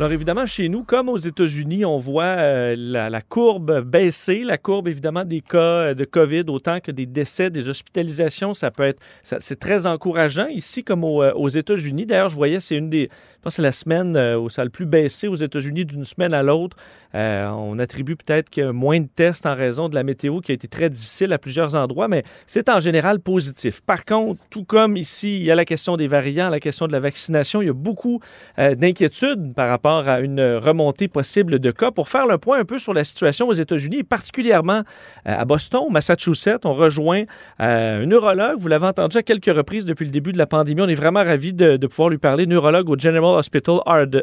[0.00, 4.88] Alors évidemment, chez nous, comme aux États-Unis, on voit euh, la, courbe baisser, la courbe
[4.88, 9.00] évidemment des cas euh, de COVID, autant que des décès, des hospitalisations, ça peut être,
[9.22, 12.06] c'est très encourageant ici comme euh, aux États-Unis.
[12.06, 14.70] D'ailleurs, je voyais, c'est une des, je pense c'est la semaine où ça a le
[14.72, 16.76] plus baissé aux États-Unis d'une semaine à l'autre.
[17.12, 20.50] On attribue peut-être qu'il y a moins de tests en raison de la météo qui
[20.50, 23.80] a été très difficile à plusieurs endroits, mais c'est en général positif.
[23.80, 26.92] Par contre, tout comme ici, il y a la question des variants, la question de
[26.92, 28.18] la vaccination, il y a beaucoup
[28.58, 31.90] d'inquiétudes par rapport à une remontée possible de cas.
[31.90, 34.82] Pour faire le point un peu sur la situation aux États-Unis, particulièrement
[35.28, 37.22] euh, à Boston, au Massachusetts, on rejoint
[37.60, 38.58] euh, un neurologue.
[38.58, 40.80] Vous l'avez entendu à quelques reprises depuis le début de la pandémie.
[40.80, 42.46] On est vraiment ravis de, pouvoir lui parler.
[42.46, 43.80] Neurologue au General Hospital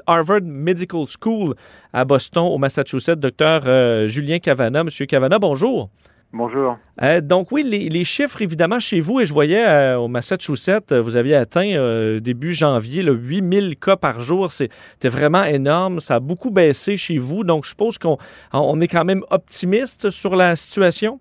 [0.07, 1.55] Harvard Medical School
[1.93, 4.83] à Boston, au Massachusetts, docteur euh, Julien Cavana.
[4.83, 5.89] Monsieur Cavana, bonjour.
[6.33, 6.77] Bonjour.
[7.01, 10.93] Euh, donc oui, les, les chiffres, évidemment, chez vous, et je voyais euh, au Massachusetts,
[10.93, 14.49] vous aviez atteint euh, début janvier le 8000 cas par jour.
[14.49, 15.99] C'était vraiment énorme.
[15.99, 17.43] Ça a beaucoup baissé chez vous.
[17.43, 18.17] Donc je suppose qu'on
[18.53, 21.19] on est quand même optimiste sur la situation?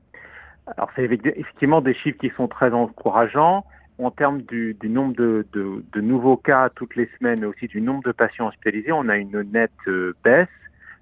[0.77, 3.65] Alors, c'est effecti- effectivement des chiffres qui sont très encourageants.
[3.99, 7.67] En termes du, du nombre de, de- de nouveaux cas toutes les semaines, mais aussi
[7.67, 9.73] du nombre de patients hospitalisés, on a une nette
[10.25, 10.49] baisse.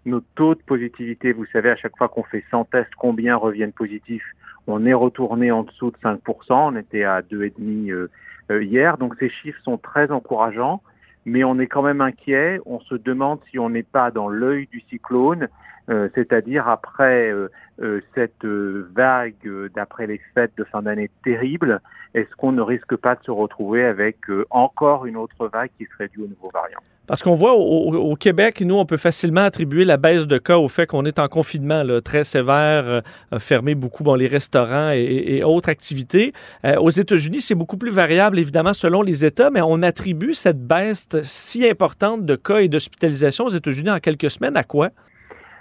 [0.09, 3.73] Nos taux de positivité, vous savez, à chaque fois qu'on fait 100 tests, combien reviennent
[3.73, 4.25] positifs
[4.67, 6.19] On est retourné en dessous de 5%.
[6.51, 8.11] On était à 2,5 euh,
[8.51, 8.97] euh, hier.
[8.97, 10.83] Donc, ces chiffres sont très encourageants.
[11.27, 12.59] Mais on est quand même inquiet.
[12.65, 15.49] On se demande si on n'est pas dans l'œil du cyclone,
[15.89, 17.49] euh, c'est-à-dire après euh,
[17.83, 19.35] euh, cette euh, vague
[19.75, 21.81] d'après les fêtes de fin d'année terrible,
[22.15, 24.17] est-ce qu'on ne risque pas de se retrouver avec
[24.51, 26.79] encore une autre vague qui serait due au nouveau variant?
[27.07, 30.59] Parce qu'on voit au, au- Québec, nous, on peut facilement attribuer la baisse de cas
[30.59, 33.03] au fait qu'on est en confinement là, très sévère,
[33.39, 36.33] fermé beaucoup bon, les restaurants et- et autres activités.
[36.67, 40.61] Euh, aux États-Unis, c'est beaucoup plus variable, évidemment, selon les États, mais on attribue cette
[40.67, 44.91] baisse si importante de cas et d'hospitalisation aux États-Unis en quelques semaines à quoi?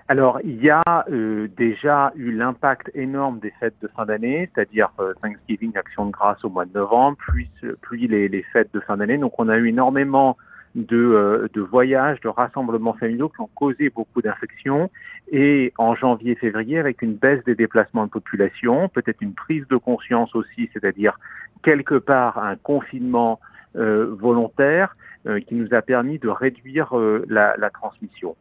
[0.09, 4.89] Alors, il y a euh, déjà eu l'impact énorme des fêtes de fin d'année, c'est-à-dire
[4.99, 7.49] euh, Thanksgiving, Action de grâce au mois de novembre, puis,
[7.81, 9.17] puis les, les fêtes de fin d'année.
[9.17, 10.37] Donc, on a eu énormément
[10.75, 14.89] de, euh, de voyages, de rassemblements familiaux qui ont causé beaucoup d'infections.
[15.29, 20.33] Et en janvier-février, avec une baisse des déplacements de population, peut-être une prise de conscience
[20.35, 21.19] aussi, c'est-à-dire
[21.63, 23.41] quelque part un confinement
[23.75, 24.95] euh, volontaire
[25.25, 28.35] euh, qui nous a permis de réduire euh, la, la transmission.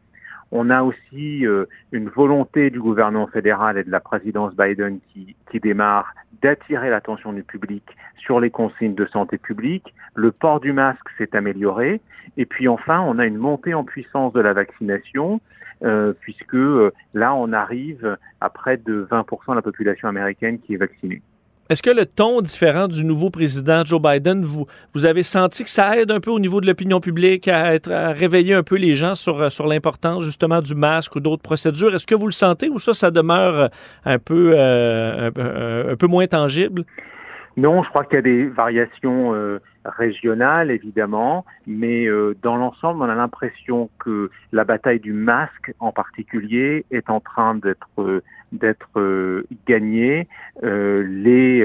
[0.52, 5.34] On a aussi euh, une volonté du gouvernement fédéral et de la présidence Biden qui,
[5.58, 7.82] démarre d'attirer l'attention du public
[8.18, 9.94] sur les consignes de santé publique.
[10.14, 12.02] Le port du masque s'est amélioré.
[12.36, 15.40] Et puis enfin, on a une montée en puissance de la vaccination,
[15.82, 20.74] euh, puisque euh, là, on arrive à près de 20% de la population américaine qui
[20.74, 21.22] est vaccinée.
[21.68, 25.70] Est-ce que le ton différent du nouveau président Joe Biden, vous, vous avez senti que
[25.70, 28.76] ça aide un peu au niveau de l'opinion publique à, être, à réveiller un peu
[28.76, 31.94] les gens sur, sur l'importance justement du masque ou d'autres procédures?
[31.94, 33.70] Est-ce que vous le sentez ou ça, ça demeure
[34.04, 36.84] un peu, euh, un peu moins tangible?
[37.56, 43.02] Non, je crois qu'il y a des variations euh, régionales, évidemment, mais euh, dans l'ensemble,
[43.02, 48.22] on a l'impression que la bataille du masque, en particulier, est en train d'être euh,
[48.98, 50.28] euh, gagnée.
[50.64, 51.62] Euh, les,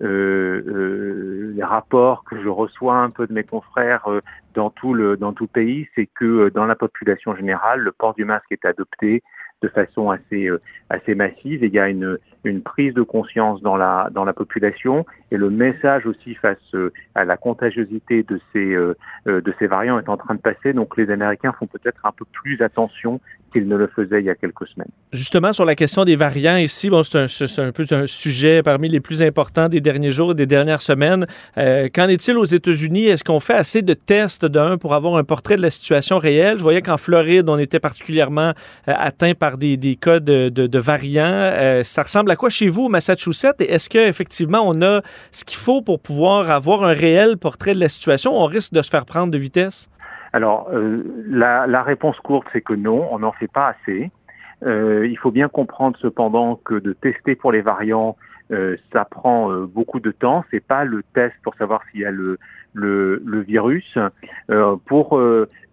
[0.00, 4.08] euh, les rapports que je reçois un peu de mes confrères
[4.54, 8.14] dans tout le dans tout le pays, c'est que dans la population générale, le port
[8.14, 9.24] du masque est adopté
[9.62, 11.64] de façon assez euh, assez massive.
[11.64, 15.06] Et il y a une une prise de conscience dans la dans la population.
[15.30, 18.94] Et le message aussi face euh, à la contagiosité de ces euh,
[19.26, 20.72] de ces variants est en train de passer.
[20.72, 23.20] Donc les Américains font peut-être un peu plus attention
[23.52, 24.90] qu'ils ne le faisaient il y a quelques semaines.
[25.12, 28.88] Justement sur la question des variants ici, bon c'est un, un peu un sujet parmi
[28.88, 31.26] les plus importants des derniers jours et des dernières semaines.
[31.58, 33.06] Euh, qu'en est-il aux États-Unis?
[33.06, 36.58] Est-ce qu'on fait assez de tests d'un pour avoir un portrait de la situation réelle?
[36.58, 38.52] Je voyais qu'en Floride on était particulièrement
[38.88, 41.22] euh, atteint par des, cas de, variants.
[41.24, 43.60] Euh, ça ressemble à quoi chez vous Massachusetts?
[43.60, 47.80] Et est-ce qu'effectivement, on a ce qu'il faut pour pouvoir avoir un réel portrait de
[47.80, 48.34] la situation?
[48.34, 49.88] On risque de se faire prendre de vitesse?
[50.32, 54.10] Alors, euh, la, la, réponse courte, c'est que non, on n'en fait pas assez.
[54.64, 58.16] Euh, il faut bien comprendre cependant que de tester pour les variants,
[58.52, 60.44] euh, ça prend beaucoup de temps.
[60.50, 62.38] C'est pas le test pour savoir s'il y a le,
[62.74, 63.98] le, le virus.
[64.86, 65.20] pour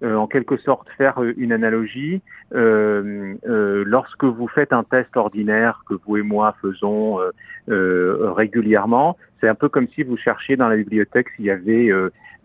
[0.01, 2.21] en quelque sorte faire une analogie,
[2.51, 7.19] lorsque vous faites un test ordinaire que vous et moi faisons
[7.67, 9.17] régulièrement.
[9.41, 11.89] C'est un peu comme si vous cherchiez dans la bibliothèque s'il y avait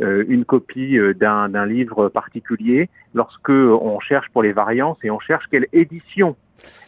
[0.00, 2.88] une copie d'un livre particulier.
[3.14, 6.36] Lorsque on cherche pour les variantes et on cherche quelle édition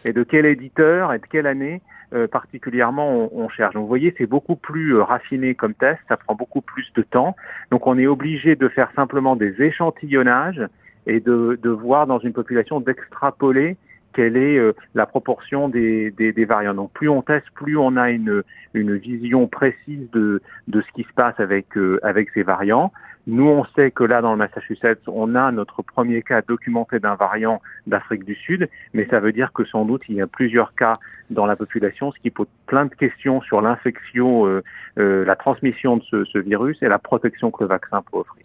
[0.05, 1.81] et de quel éditeur et de quelle année
[2.13, 3.75] euh, particulièrement on, cherche.
[3.75, 7.03] Donc vous voyez, c'est beaucoup plus euh, raffiné comme test, ça prend beaucoup plus de
[7.03, 7.35] temps.
[7.71, 10.63] Donc on est obligé de faire simplement des échantillonnages
[11.07, 13.77] et de, de voir dans une population d'extrapoler
[14.13, 16.75] quelle est euh, la proportion des, des, des, variants.
[16.75, 18.43] Donc plus on teste, plus on a une,
[18.73, 21.67] une vision précise de, de ce qui se passe avec,
[22.03, 22.93] avec ces variants.
[23.27, 27.17] Nous, on sait que là, dans le Massachusetts, on a notre premier cas documenté d'un
[27.17, 30.75] variant d'Afrique du Sud, mais ça veut dire que sans doute, il y a plusieurs
[30.77, 30.99] cas
[31.31, 34.63] dans la population, ce qui pose plein de questions sur l'infection, euh,
[34.99, 38.45] euh, la transmission de ce, ce virus et la protection que le vaccin peut offrir.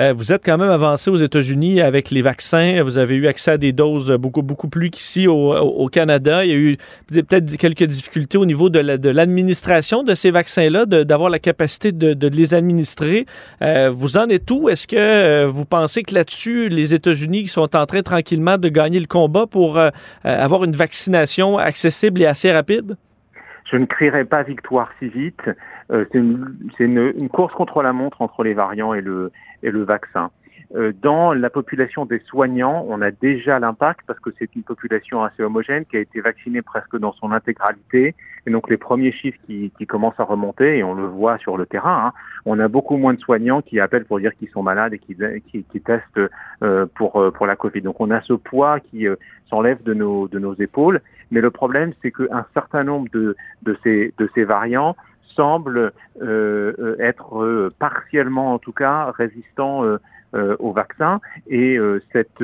[0.00, 2.82] Euh, vous êtes quand même avancé aux États-Unis avec les vaccins.
[2.82, 6.44] Vous avez eu accès à des doses beaucoup, beaucoup plus qu'ici au, Canada.
[6.44, 6.76] Il y a eu
[7.06, 12.54] peut-être quelques difficultés au niveau de l'administration de, ces vaccins-là, d'avoir la capacité de, les
[12.54, 13.24] administrer.
[13.62, 14.68] Euh, vous en êtes où?
[14.68, 19.00] Est-ce que euh, vous pensez que là-dessus, les États-Unis sont en train tranquillement de gagner
[19.00, 19.80] le combat pour
[20.24, 22.96] avoir une vaccination accessible et assez rapide?
[23.70, 25.42] Je ne crierai pas victoire si vite.
[25.90, 29.30] C'est une, course contre la montre entre les variants et le,
[29.62, 30.30] et le vaccin.
[30.74, 35.22] Euh, dans la population des soignants, on a déjà l'impact parce que c'est une population
[35.22, 38.14] assez homogène qui a été vaccinée presque dans son intégralité.
[38.46, 41.56] Et donc les premiers chiffres qui, qui commencent à remonter, et on le voit sur
[41.56, 42.12] le terrain, hein,
[42.46, 45.16] on a beaucoup moins de soignants qui appellent pour dire qu'ils sont malades et qui,
[45.50, 46.20] qui, qui testent
[46.62, 47.82] euh, pour, euh, pour la Covid.
[47.82, 49.06] Donc on a ce poids qui
[49.48, 51.00] s'enlève de nos, de nos épaules.
[51.30, 54.96] Mais le problème, c'est qu'un certain nombre de, de, ces, de ces variants
[55.34, 55.92] semble
[56.22, 59.98] euh, être euh, partiellement, en tout cas, résistant euh,
[60.58, 61.20] au vaccin.
[61.48, 61.78] Et
[62.12, 62.42] cette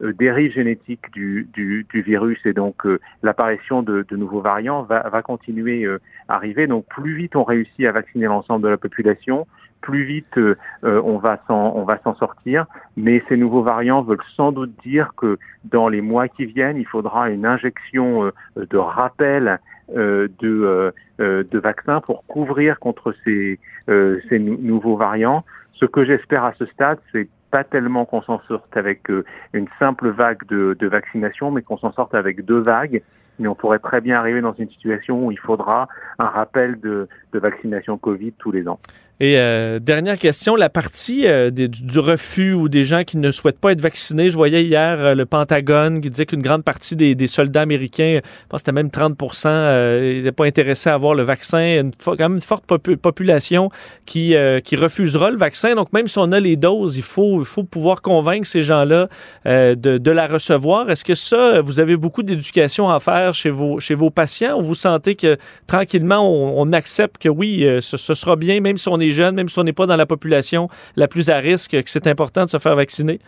[0.00, 2.86] dérive génétique du, du, du, virus et donc
[3.22, 5.86] l'apparition de, nouveaux variants va, va continuer
[6.28, 6.66] à arriver.
[6.66, 9.46] Donc plus vite on réussit à vacciner l'ensemble de la population,
[9.84, 10.38] plus vite
[10.82, 12.66] on va s'en on va s'en sortir.
[12.96, 16.86] Mais ces nouveaux variants veulent sans doute dire que dans les mois qui viennent, il
[16.86, 19.60] faudra une injection de rappel
[19.90, 20.90] euh, de, euh,
[21.20, 25.44] euh, de vaccins pour couvrir contre ces, ces nouveaux variants.
[25.74, 29.10] Ce que j'espère à ce stade, c'est pas tellement qu'on s'en sorte avec
[29.52, 33.02] une simple vague de, vaccination, mais qu'on s'en sorte avec deux vagues
[33.40, 35.88] mais on pourrait très bien arriver dans une situation où il faudra
[36.20, 38.78] un rappel de vaccination Covid tous les ans.
[39.20, 43.60] Et euh, dernière question, la partie euh, du, refus ou des gens qui ne souhaitent
[43.60, 44.28] pas être vaccinés.
[44.28, 48.46] Je voyais hier euh, le Pentagone qui disait qu'une grande partie des, soldats américains, je
[48.48, 51.80] pense que c'était même 30 n'étaient pas intéressés à avoir le vaccin.
[51.80, 53.70] Une, quand même une forte population
[54.04, 55.76] qui, refusera le vaccin.
[55.76, 59.08] Donc même si on a les doses, il faut, pouvoir convaincre ces gens-là
[59.44, 60.90] de, la recevoir.
[60.90, 65.14] Est-ce que ça, vous avez beaucoup d'éducation à faire chez vos, patients ou vous sentez
[65.14, 65.36] que
[65.66, 69.58] tranquillement on, accepte que oui, ce sera bien, même si on est jeunes, même si
[69.58, 72.58] on n'est pas dans la population la plus à risque, que c'est important de se
[72.58, 73.20] faire vacciner?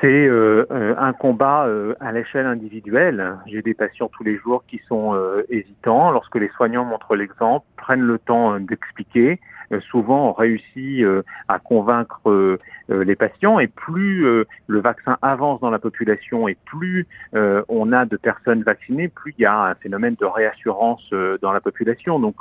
[0.00, 0.64] C'est euh,
[0.98, 3.36] un combat euh, à l'échelle individuelle.
[3.46, 6.10] J'ai des patients tous les jours qui sont euh, hésitants.
[6.10, 9.40] Lorsque les soignants montrent l'exemple, prennent le temps d'expliquer,
[9.72, 12.56] euh, souvent on réussit euh, à convaincre euh,
[12.88, 14.24] les patients et plus
[14.66, 19.42] le vaccin avance dans la population et plus on a de personnes vaccinées, plus il
[19.42, 21.08] y a un phénomène de réassurance
[21.40, 22.18] dans la population.
[22.18, 22.34] Donc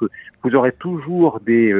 [0.44, 1.76] vous aurez toujours des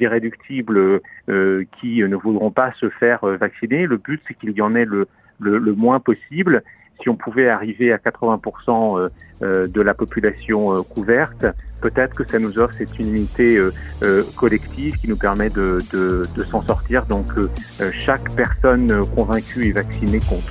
[0.00, 3.86] irréductibles qui ne voudront pas se faire vacciner.
[3.86, 6.64] Le but c'est qu'il y en ait le moins possible
[7.00, 9.08] si on pouvait arriver à 80% euh,
[9.42, 11.46] euh, de la population euh, couverte,
[11.80, 13.58] peut-être que ça nous offre cette unité
[14.34, 17.06] collective qui nous permet de, de, de s'en sortir.
[17.06, 17.26] Donc
[17.92, 20.50] chaque personne convaincue et vaccinée compte.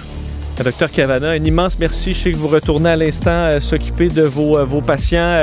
[0.63, 2.13] Docteur Cavana, un immense merci.
[2.13, 5.41] Je sais que vous retournez à l'instant s'occuper de vos, vos patients.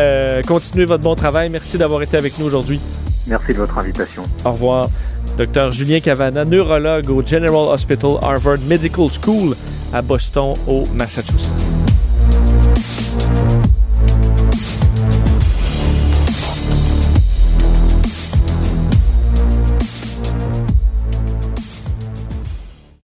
[0.48, 1.50] continuez votre bon travail.
[1.50, 2.80] Merci d'avoir été avec nous aujourd'hui.
[3.26, 4.22] Merci de votre invitation.
[4.46, 4.88] Au revoir.
[5.36, 9.54] Docteur Julien Cavana, neurologue au General Hospital Harvard Medical School
[9.94, 11.73] à Boston, au Massachusetts.